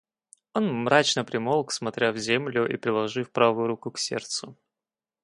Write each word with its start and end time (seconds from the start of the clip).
Он 0.55 0.65
мрачно 0.73 1.23
примолк, 1.23 1.71
смотря 1.71 2.11
в 2.11 2.17
землю 2.17 2.67
и 2.67 2.75
приложив 2.75 3.29
правую 3.31 3.67
руку 3.67 3.91
к 3.91 3.99
сердцу. 3.99 4.57